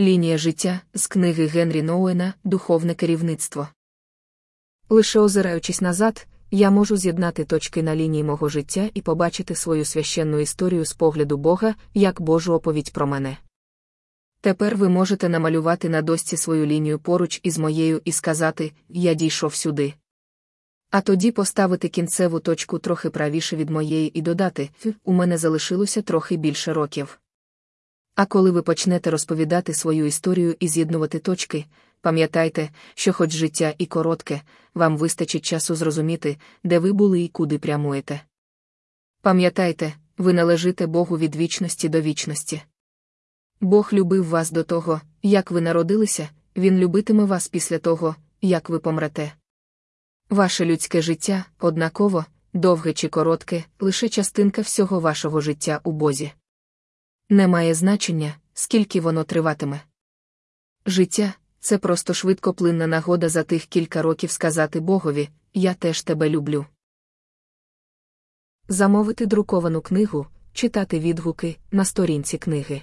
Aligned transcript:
Лінія 0.00 0.38
життя 0.38 0.80
з 0.94 1.06
книги 1.06 1.46
Генрі 1.46 1.82
Ноуена 1.82 2.34
Духовне 2.44 2.94
керівництво. 2.94 3.68
Лише 4.88 5.20
озираючись 5.20 5.80
назад, 5.80 6.26
я 6.50 6.70
можу 6.70 6.96
з'єднати 6.96 7.44
точки 7.44 7.82
на 7.82 7.96
лінії 7.96 8.24
мого 8.24 8.48
життя 8.48 8.90
і 8.94 9.02
побачити 9.02 9.54
свою 9.54 9.84
священну 9.84 10.38
історію 10.38 10.84
з 10.84 10.92
погляду 10.92 11.36
Бога 11.36 11.74
як 11.94 12.20
Божу 12.20 12.52
оповідь 12.52 12.92
про 12.92 13.06
мене. 13.06 13.36
Тепер 14.40 14.76
ви 14.76 14.88
можете 14.88 15.28
намалювати 15.28 15.88
на 15.88 16.02
досці 16.02 16.36
свою 16.36 16.66
лінію 16.66 16.98
поруч 16.98 17.40
із 17.42 17.58
моєю 17.58 18.02
і 18.04 18.12
сказати 18.12 18.72
Я 18.88 19.14
дійшов 19.14 19.54
сюди. 19.54 19.94
А 20.90 21.00
тоді 21.00 21.30
поставити 21.30 21.88
кінцеву 21.88 22.40
точку 22.40 22.78
трохи 22.78 23.10
правіше 23.10 23.56
від 23.56 23.70
моєї 23.70 24.18
і 24.18 24.22
додати 24.22 24.70
у 25.04 25.12
мене 25.12 25.38
залишилося 25.38 26.02
трохи 26.02 26.36
більше 26.36 26.72
років. 26.72 27.20
А 28.16 28.26
коли 28.26 28.50
ви 28.50 28.62
почнете 28.62 29.10
розповідати 29.10 29.74
свою 29.74 30.06
історію 30.06 30.56
і 30.60 30.68
з'єднувати 30.68 31.18
точки, 31.18 31.64
пам'ятайте, 32.00 32.70
що, 32.94 33.12
хоч 33.12 33.30
життя 33.30 33.74
і 33.78 33.86
коротке, 33.86 34.42
вам 34.74 34.96
вистачить 34.96 35.44
часу 35.44 35.74
зрозуміти, 35.74 36.36
де 36.64 36.78
ви 36.78 36.92
були 36.92 37.20
і 37.20 37.28
куди 37.28 37.58
прямуєте. 37.58 38.20
Пам'ятайте, 39.22 39.92
ви 40.18 40.32
належите 40.32 40.86
Богу 40.86 41.18
від 41.18 41.36
вічності 41.36 41.88
до 41.88 42.00
вічності. 42.00 42.62
Бог 43.60 43.88
любив 43.92 44.28
вас 44.28 44.50
до 44.50 44.62
того, 44.62 45.00
як 45.22 45.50
ви 45.50 45.60
народилися, 45.60 46.28
Він 46.56 46.78
любитиме 46.78 47.24
вас 47.24 47.48
після 47.48 47.78
того, 47.78 48.16
як 48.42 48.68
ви 48.68 48.78
помрете. 48.78 49.32
Ваше 50.30 50.64
людське 50.64 51.02
життя, 51.02 51.44
однаково, 51.60 52.24
довге 52.52 52.92
чи 52.92 53.08
коротке, 53.08 53.64
лише 53.80 54.08
частинка 54.08 54.62
всього 54.62 55.00
вашого 55.00 55.40
життя 55.40 55.80
у 55.84 55.92
Бозі. 55.92 56.32
Не 57.28 57.48
має 57.48 57.74
значення, 57.74 58.36
скільки 58.54 59.00
воно 59.00 59.24
триватиме. 59.24 59.80
Життя 60.86 61.34
це 61.60 61.78
просто 61.78 62.14
швидкоплинна 62.14 62.86
нагода 62.86 63.28
за 63.28 63.42
тих 63.42 63.66
кілька 63.66 64.02
років 64.02 64.30
сказати 64.30 64.80
Богові 64.80 65.28
Я 65.54 65.74
теж 65.74 66.02
тебе 66.02 66.30
люблю. 66.30 66.66
Замовити 68.68 69.26
друковану 69.26 69.80
книгу, 69.80 70.26
читати 70.52 71.00
відгуки 71.00 71.56
на 71.70 71.84
сторінці 71.84 72.38
книги. 72.38 72.82